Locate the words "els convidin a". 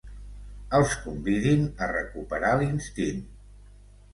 0.77-1.91